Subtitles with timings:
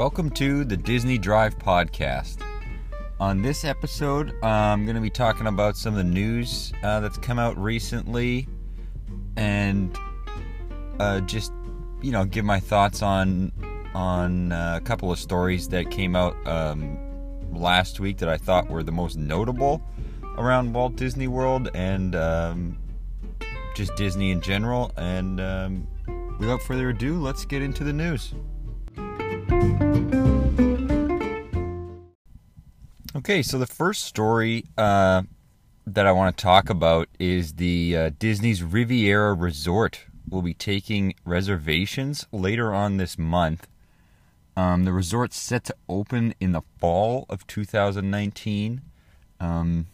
[0.00, 2.38] Welcome to the Disney Drive Podcast.
[3.20, 7.18] On this episode, I'm going to be talking about some of the news uh, that's
[7.18, 8.48] come out recently
[9.36, 9.94] and
[10.98, 11.52] uh, just,
[12.00, 13.52] you know, give my thoughts on
[13.94, 16.98] on uh, a couple of stories that came out um,
[17.52, 19.82] last week that I thought were the most notable
[20.38, 22.78] around Walt Disney World and um,
[23.76, 24.92] just Disney in general.
[24.96, 25.86] And um,
[26.38, 28.32] without further ado, let's get into the news.
[33.30, 35.22] Okay, so the first story uh,
[35.86, 41.14] that I want to talk about is the uh, Disney's Riviera Resort will be taking
[41.24, 43.66] reservations later on this month.
[44.56, 48.80] Um, the resort's set to open in the fall of 2019.
[49.38, 49.86] Um,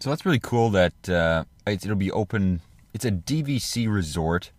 [0.00, 2.60] so that's really cool that uh, it'll be open.
[2.92, 4.50] It's a DVC resort.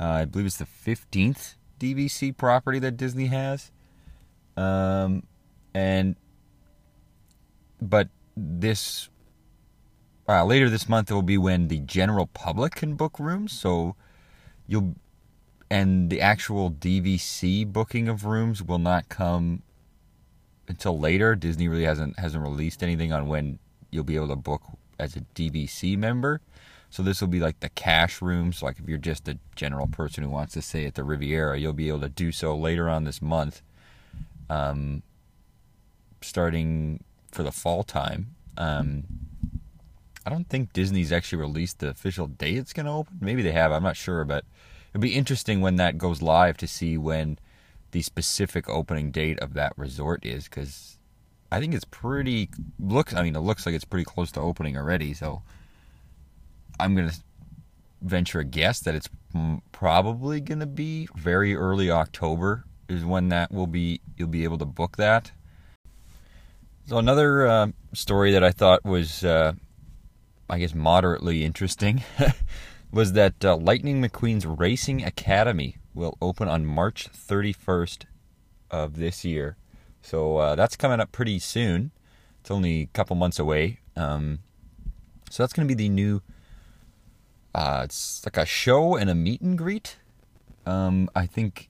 [0.00, 3.72] Uh, I believe it's the 15th DVC property that Disney has.
[4.56, 5.24] Um,
[5.74, 6.14] and
[7.80, 9.08] but this
[10.28, 13.52] uh, later this month it will be when the general public can book rooms.
[13.52, 13.96] So
[14.68, 14.94] you'll
[15.70, 19.62] and the actual DVC booking of rooms will not come
[20.68, 21.34] until later.
[21.34, 23.58] Disney really hasn't hasn't released anything on when
[23.90, 24.62] you'll be able to book
[25.00, 26.40] as a DVC member.
[26.92, 28.62] So this will be like the cash rooms.
[28.62, 31.72] Like if you're just a general person who wants to stay at the Riviera, you'll
[31.72, 33.62] be able to do so later on this month,
[34.50, 35.02] um,
[36.20, 38.34] starting for the fall time.
[38.58, 39.04] Um,
[40.26, 43.16] I don't think Disney's actually released the official date it's going to open.
[43.22, 43.72] Maybe they have.
[43.72, 44.44] I'm not sure, but
[44.90, 47.38] it'll be interesting when that goes live to see when
[47.92, 50.98] the specific opening date of that resort is because
[51.50, 53.14] I think it's pretty looks.
[53.14, 55.14] I mean, it looks like it's pretty close to opening already.
[55.14, 55.42] So
[56.78, 57.16] I'm going to
[58.00, 59.08] venture a guess that it's
[59.70, 64.58] probably going to be very early October is when that will be you'll be able
[64.58, 65.32] to book that.
[66.86, 69.52] So another uh, story that I thought was uh,
[70.50, 72.02] I guess moderately interesting
[72.92, 78.04] was that uh, Lightning McQueen's Racing Academy will open on March 31st
[78.70, 79.56] of this year.
[80.02, 81.92] So uh, that's coming up pretty soon.
[82.40, 83.78] It's only a couple months away.
[83.96, 84.40] Um,
[85.30, 86.20] so that's going to be the new
[87.54, 89.96] uh, it's like a show and a meet and greet.
[90.64, 91.68] Um, I think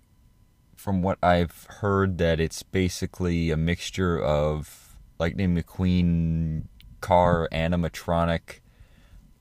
[0.76, 6.64] from what I've heard that it's basically a mixture of Lightning McQueen
[7.00, 8.60] car animatronic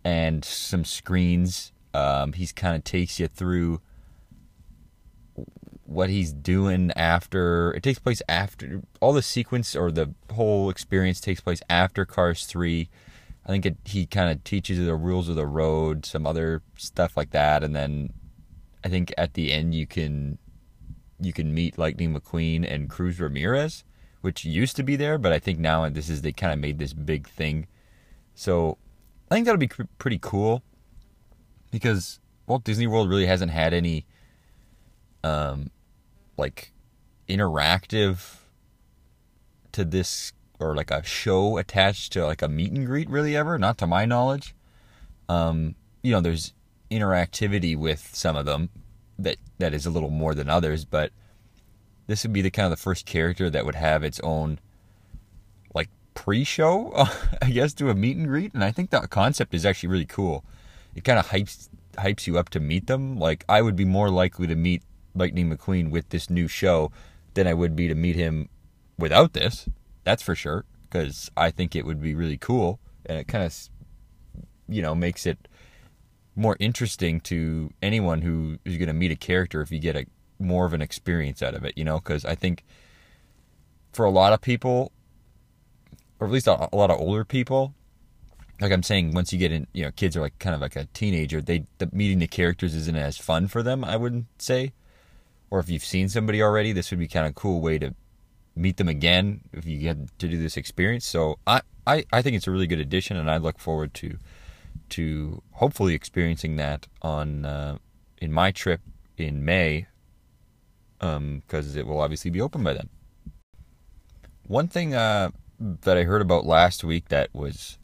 [0.04, 1.72] and some screens.
[1.94, 3.82] Um, he's kind of takes you through
[5.86, 11.20] what he's doing after it takes place after all the sequence or the whole experience
[11.20, 12.88] takes place after Cars 3
[13.52, 16.62] I think it, he kind of teaches you the rules of the road, some other
[16.78, 18.14] stuff like that, and then
[18.82, 20.38] I think at the end you can
[21.20, 23.84] you can meet Lightning McQueen and Cruz Ramirez,
[24.22, 26.80] which used to be there, but I think now this is they kind of made
[26.80, 27.68] this big thing.
[28.36, 28.78] So
[29.30, 30.64] I think that'll be pretty cool
[31.72, 34.06] because Walt Disney World really hasn't had any
[35.26, 35.72] um
[36.38, 36.72] like
[37.28, 38.38] interactive
[39.74, 43.58] to this or like a show attached to like a meet and greet really ever,
[43.58, 44.56] not to my knowledge.
[45.30, 46.54] Um, you know, there's
[46.90, 48.70] interactivity with some of them
[49.18, 51.12] that that is a little more than others, but
[52.08, 54.60] this would be the kind of the first character that would have its own
[55.74, 56.92] like pre-show,
[57.42, 60.06] I guess, to a meet and greet, and I think that concept is actually really
[60.06, 60.44] cool.
[60.96, 63.18] It kind of hypes hypes you up to meet them.
[63.18, 64.84] Like I would be more likely to meet
[65.16, 66.92] Lightning McQueen with this new show
[67.34, 68.50] than I would be to meet him
[68.98, 69.68] without this.
[70.04, 70.66] That's for sure.
[70.84, 73.58] Because I think it would be really cool, and it kind of,
[74.68, 75.48] you know, makes it
[76.36, 80.06] more interesting to anyone who is going to meet a character if you get a
[80.40, 81.78] more of an experience out of it.
[81.78, 82.66] You know, because I think
[83.94, 84.92] for a lot of people,
[86.20, 87.74] or at least a, a lot of older people,
[88.60, 90.76] like I'm saying, once you get in, you know, kids are like kind of like
[90.76, 91.42] a teenager.
[91.42, 93.84] They the, meeting the characters isn't as fun for them.
[93.84, 94.74] I wouldn't say,
[95.50, 97.96] or if you've seen somebody already, this would be kind of a cool way to
[98.56, 101.06] meet them again if you get to do this experience.
[101.06, 104.18] So I, I, I think it's a really good addition, and I look forward to
[104.90, 107.78] to hopefully experiencing that on uh,
[108.18, 108.82] in my trip
[109.18, 109.88] in May,
[111.00, 112.90] because um, it will obviously be open by then.
[114.48, 117.78] One thing uh, that I heard about last week that was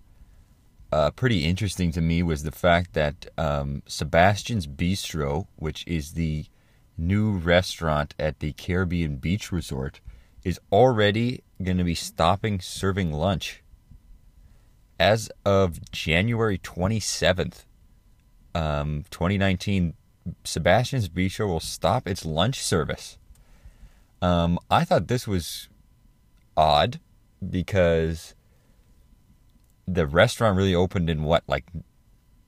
[0.91, 6.45] uh, pretty interesting to me was the fact that um, Sebastian's Bistro, which is the
[6.97, 9.99] new restaurant at the Caribbean Beach Resort,
[10.47, 13.61] is already going to be stopping serving lunch
[14.97, 17.65] as of January 27th,
[18.55, 19.93] um, 2019.
[20.45, 23.17] Sebastian's Bistro will stop its lunch service.
[24.21, 25.67] Um, I thought this was
[26.55, 27.01] odd
[27.49, 28.33] because
[29.85, 31.65] the restaurant really opened in what, like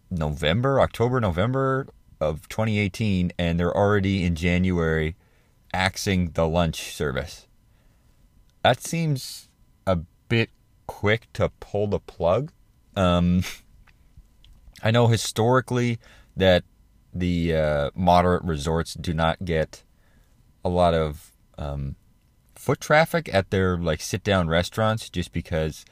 [0.10, 1.86] November, October, November
[2.22, 5.18] of 2018, and they're already in January
[5.74, 7.45] axing the lunch service.
[8.63, 9.50] That seems
[9.88, 10.50] a bit
[10.88, 12.51] quick to pull the plug.
[12.95, 13.44] Um,
[14.83, 16.00] I know historically
[16.35, 16.63] that
[17.13, 19.83] the uh, moderate resorts do not get
[20.63, 21.95] a lot of um,
[22.56, 25.85] foot traffic at their like sit down restaurants just because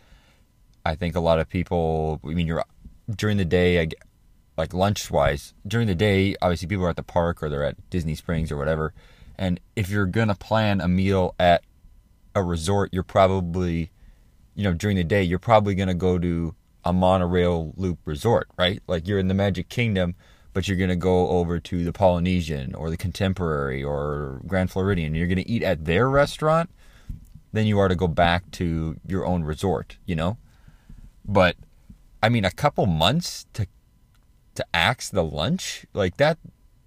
[0.86, 2.20] I think a lot of people.
[2.24, 2.64] I mean, you're
[3.10, 3.88] during the day.
[4.58, 7.92] Like lunch wise, during the day, obviously people are at the park or they're at
[7.92, 8.92] Disney Springs or whatever.
[9.38, 11.64] And if you're gonna plan a meal at
[12.38, 13.92] a resort, you're probably,
[14.56, 18.82] you know, during the day, you're probably gonna go to a monorail loop resort, right?
[18.88, 20.16] Like you're in the Magic Kingdom,
[20.54, 25.16] but you're gonna go over to the Polynesian or the Contemporary or Grand Floridian.
[25.16, 26.70] You're gonna eat at their restaurant,
[27.52, 30.38] then you are to go back to your own resort, you know.
[31.26, 31.56] But
[32.22, 33.68] I mean, a couple months to
[34.56, 36.40] to axe the lunch like that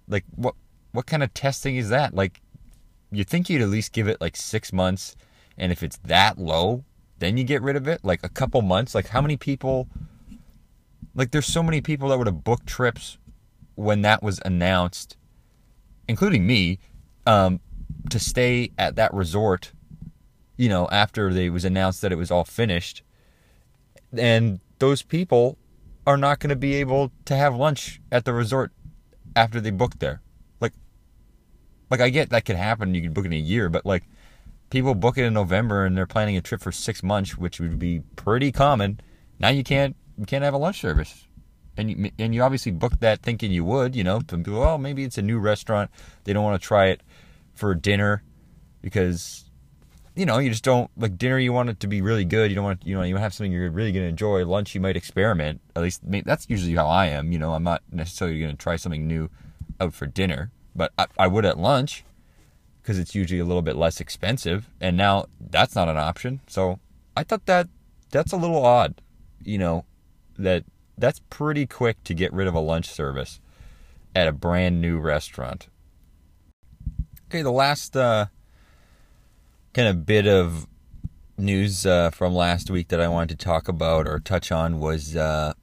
[0.09, 0.55] like what
[0.91, 2.41] what kind of testing is that like
[3.11, 5.15] you think you'd at least give it like six months
[5.57, 6.83] and if it's that low
[7.19, 9.87] then you get rid of it like a couple months like how many people
[11.13, 13.17] like there's so many people that would have booked trips
[13.75, 15.17] when that was announced
[16.07, 16.79] including me
[17.25, 17.59] um,
[18.09, 19.71] to stay at that resort
[20.57, 23.03] you know after they was announced that it was all finished
[24.13, 25.57] and those people
[26.05, 28.71] are not going to be able to have lunch at the resort
[29.35, 30.21] after they booked there.
[30.59, 30.73] Like,
[31.89, 32.95] like I get that could happen.
[32.95, 34.03] You can book in a year, but like
[34.71, 37.77] people book it in November and they're planning a trip for six months, which would
[37.77, 38.99] be pretty common.
[39.37, 41.27] Now you can't you can't have a lunch service,
[41.77, 43.95] and you and you obviously booked that thinking you would.
[43.95, 45.91] You know, people, well, oh, maybe it's a new restaurant.
[46.23, 47.01] They don't want to try it
[47.53, 48.23] for dinner
[48.81, 49.45] because
[50.15, 51.37] you know, you just don't like dinner.
[51.37, 52.51] You want it to be really good.
[52.51, 54.45] You don't want, you know, you have something you're really going to enjoy.
[54.45, 55.61] Lunch, you might experiment.
[55.73, 57.31] At least that's usually how I am.
[57.31, 59.29] You know, I'm not necessarily going to try something new
[59.79, 62.03] out for dinner, but I, I would at lunch
[62.81, 64.69] because it's usually a little bit less expensive.
[64.79, 66.41] And now that's not an option.
[66.47, 66.79] So
[67.15, 67.67] I thought that
[68.09, 69.01] that's a little odd.
[69.43, 69.85] You know,
[70.37, 70.65] that
[70.97, 73.39] that's pretty quick to get rid of a lunch service
[74.15, 75.67] at a brand new restaurant.
[77.27, 77.95] Okay, the last.
[77.95, 78.27] uh
[79.73, 80.67] kind of bit of
[81.37, 85.15] news uh, from last week that I wanted to talk about or touch on was
[85.15, 85.53] uh,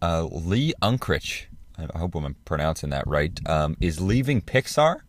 [0.00, 1.46] uh, Lee Unkrich.
[1.78, 3.38] I hope I'm pronouncing that right.
[3.46, 5.00] Um, is leaving Pixar.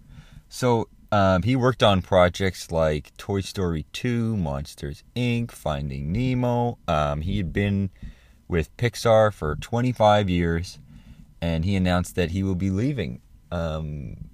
[0.49, 6.77] So um, he worked on projects like Toy Story 2, Monsters Inc., Finding Nemo.
[6.89, 7.89] Um, he had been
[8.49, 10.77] with Pixar for 25 years,
[11.41, 13.21] and he announced that he will be leaving.
[13.49, 14.25] Um,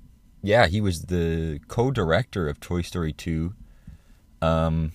[0.42, 3.54] yeah, he was the co-director of Toy Story 2.
[4.42, 4.92] Um,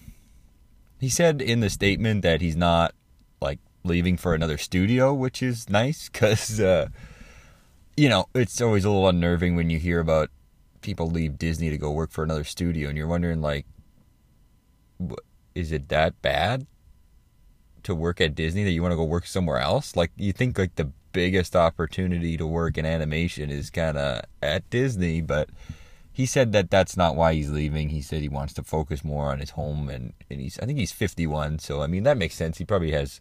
[0.99, 2.97] he said in the statement that he's not
[3.41, 6.89] like leaving for another studio, which is nice because, uh,
[7.97, 10.31] you know, it's always a little unnerving when you hear about
[10.87, 13.67] people leave Disney to go work for another studio, and you're wondering like,
[15.53, 16.65] is it that bad
[17.83, 19.97] to work at Disney that you want to go work somewhere else?
[19.97, 24.71] Like, you think like the biggest opportunity to work in animation is kind of at
[24.71, 25.51] Disney, but
[26.13, 27.89] he said that that's not why he's leaving.
[27.89, 30.79] He said he wants to focus more on his home, and, and he's I think
[30.79, 32.59] he's 51, so I mean that makes sense.
[32.59, 33.21] He probably has,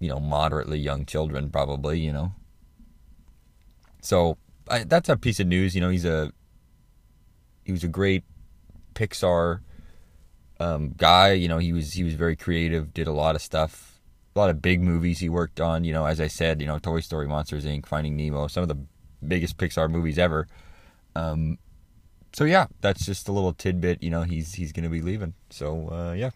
[0.00, 2.32] you know, moderately young children, probably, you know.
[4.02, 4.38] So
[4.68, 5.76] I, that's a piece of news.
[5.76, 6.32] You know, he's a
[7.64, 8.24] he was a great
[8.94, 9.60] Pixar
[10.60, 11.32] um, guy.
[11.32, 13.94] You know, he was he was very creative, did a lot of stuff
[14.34, 15.84] a lot of big movies he worked on.
[15.84, 18.68] You know, as I said, you know, Toy Story, Monsters Inc., Finding Nemo, some of
[18.68, 18.78] the
[19.26, 20.46] biggest Pixar movies ever.
[21.14, 21.58] Um,
[22.32, 24.02] so yeah, that's just a little tidbit.
[24.02, 25.34] You know, he's he's to be leaving.
[25.50, 26.30] So uh, yeah.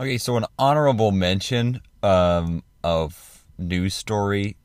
[0.00, 4.56] Okay, so an honorable mention um, of news story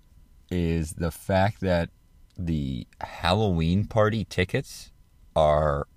[0.50, 1.89] is the fact that
[2.38, 4.91] the Halloween party tickets
[5.39, 5.88] are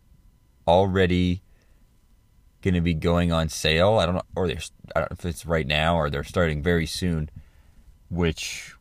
[0.69, 1.43] already
[2.63, 3.99] going to be going on sale.
[3.99, 4.63] I don't know, or they're,
[4.95, 7.29] I don't know if it's right now or they're starting very soon,
[8.09, 8.75] which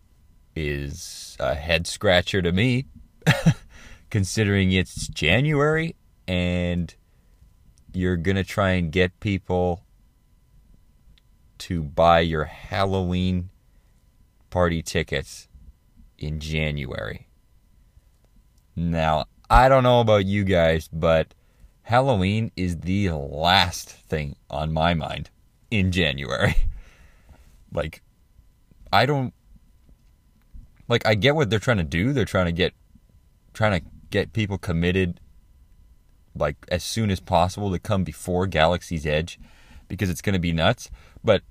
[0.56, 2.86] is a head scratcher to me,
[4.12, 5.96] considering it's January
[6.28, 6.94] and
[7.94, 9.84] you're going to try and get people
[11.58, 13.50] to buy your Halloween
[14.50, 15.48] party tickets
[16.18, 17.28] in January.
[18.76, 21.34] Now, I don't know about you guys, but
[21.82, 25.30] Halloween is the last thing on my mind
[25.70, 26.56] in January.
[27.74, 28.02] like,
[28.94, 29.34] I don't.
[30.88, 32.14] Like, I get what they're trying to do.
[32.14, 32.74] They're trying to get.
[33.54, 35.20] Trying to get people committed
[36.34, 39.38] like as soon as possible to come before Galaxy's Edge
[39.90, 40.90] because it's going to be nuts.
[41.26, 41.42] But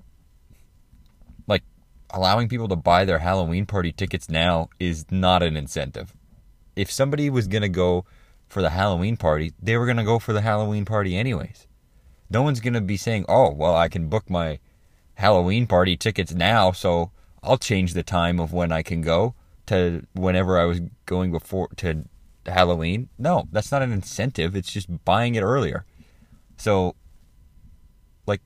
[1.47, 1.65] like
[2.09, 6.17] allowing people to buy their Halloween party tickets now is not an incentive.
[6.77, 8.05] If somebody was going to go
[8.49, 11.67] for the Halloween party, they were going to go for the Halloween party anyways.
[12.29, 14.59] No one's going to be saying, "Oh, well, I can book my
[15.15, 17.11] Halloween party tickets now, so
[17.43, 19.35] I'll change the time of when I can go
[19.67, 22.05] to whenever I was going before to
[22.47, 24.57] Halloween." No, that's not an incentive.
[24.57, 25.85] It's just buying it earlier.
[26.57, 26.95] So
[28.27, 28.43] like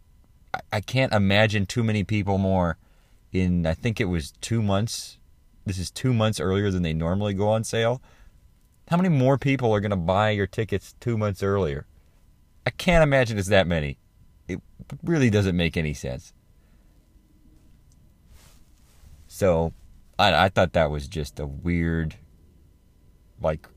[0.72, 2.78] I can't imagine too many people more
[3.32, 5.18] in I think it was 2 months.
[5.66, 8.02] This is 2 months earlier than they normally go on sale.
[8.88, 11.86] How many more people are going to buy your tickets 2 months earlier?
[12.66, 13.98] I can't imagine it's that many.
[14.46, 14.60] It
[15.02, 16.32] really doesn't make any sense.
[19.26, 19.72] So,
[20.18, 22.16] I, I thought that was just a weird,
[23.40, 23.68] like,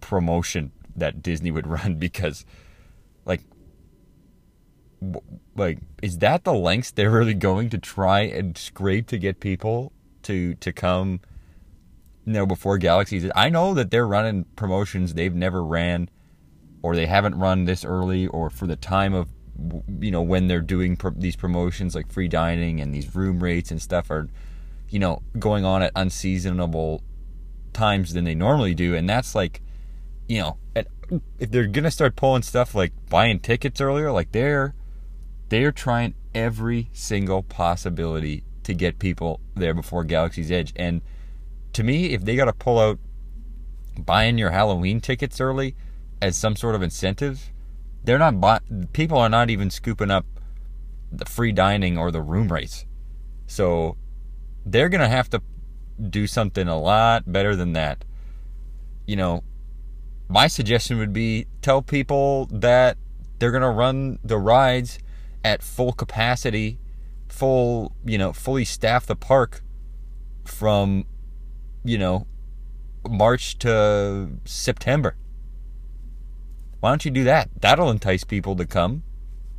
[0.00, 2.44] promotion that Disney would run because,
[3.24, 3.42] like,
[5.54, 9.92] like is that the lengths they're really going to try and scrape to get people
[10.22, 11.20] to to come
[12.26, 16.10] you know before galaxies i know that they're running promotions they've never ran
[16.82, 19.28] or they haven't run this early or for the time of
[20.00, 23.70] you know when they're doing pro- these promotions like free dining and these room rates
[23.70, 24.28] and stuff are
[24.88, 27.02] you know going on at unseasonable
[27.72, 28.94] times than they normally do.
[28.94, 29.60] And that's like
[30.28, 30.88] you know at,
[31.38, 34.74] if they're gonna start pulling stuff like buying tickets earlier like they're
[35.48, 40.72] they're trying every single possibility to get people there before galaxy's edge.
[40.74, 41.02] And
[41.76, 42.98] to me if they gotta pull out
[43.98, 45.74] buying your halloween tickets early
[46.20, 47.52] as some sort of incentive,
[48.04, 48.60] they're not buy-
[48.92, 50.24] people are not even scooping up
[51.12, 52.86] the free dining or the room rates.
[53.46, 53.96] So
[54.64, 55.42] they're to have to
[56.10, 58.04] do something a lot better than that.
[59.06, 59.44] You know,
[60.28, 62.96] my suggestion would be tell people that
[63.38, 64.98] they're going to run the rides
[65.44, 66.78] at full capacity,
[67.28, 69.62] full, you know, fully staff the park
[70.44, 71.04] from,
[71.86, 72.26] you know,
[73.08, 75.16] March to September.
[76.80, 77.48] Why don't you do that?
[77.60, 79.02] That'll entice people to come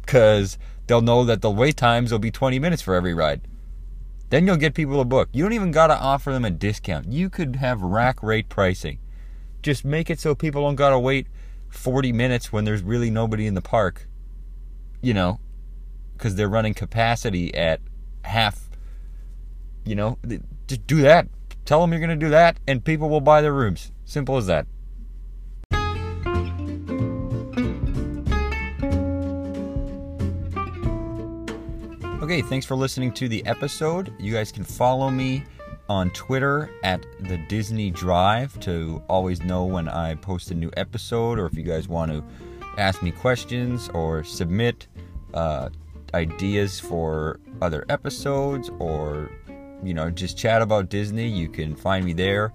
[0.02, 0.58] because
[0.88, 3.42] they'll know that the wait times will be 20 minutes for every ride.
[4.30, 5.30] Then you'll get people to book.
[5.32, 7.12] You don't even got to offer them a discount.
[7.12, 9.00] You could have rack rate pricing.
[9.62, 11.28] Just make it so people don't got to wait
[11.70, 14.08] 40 minutes when there's really nobody in the park.
[15.02, 15.40] You know,
[16.14, 17.80] because they're running capacity at
[18.24, 18.70] half.
[19.86, 20.18] You know,
[20.68, 21.28] just do that.
[21.68, 23.92] Tell them you're going to do that, and people will buy their rooms.
[24.06, 24.66] Simple as that.
[32.24, 34.14] Okay, thanks for listening to the episode.
[34.18, 35.44] You guys can follow me
[35.90, 41.38] on Twitter at the Disney Drive to always know when I post a new episode,
[41.38, 42.24] or if you guys want to
[42.78, 44.88] ask me questions or submit
[45.34, 45.68] uh,
[46.14, 49.30] ideas for other episodes, or
[49.84, 51.28] you know just chat about Disney.
[51.28, 52.54] You can find me there.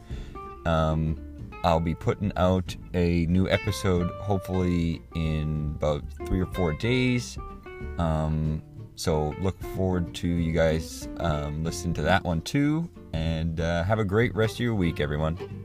[0.66, 1.16] Um,
[1.64, 7.38] I'll be putting out a new episode hopefully in about three or four days.
[7.98, 8.62] Um,
[8.96, 12.90] so look forward to you guys um, listening to that one too.
[13.12, 15.61] And uh, have a great rest of your week, everyone.